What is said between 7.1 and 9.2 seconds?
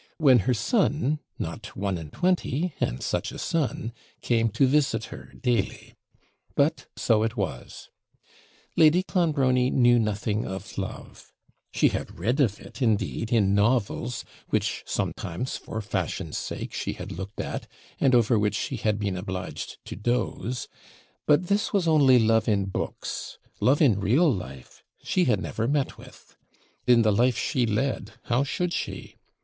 it was. Lady